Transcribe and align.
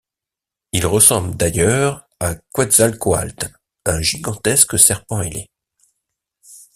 Il 0.71 0.87
ressemble 0.87 1.37
d'ailleurs 1.37 2.07
à 2.19 2.33
Quetzalcoatl, 2.55 3.55
un 3.85 4.01
gigantesque 4.01 4.79
serpent 4.79 5.21
ailé... 5.21 5.51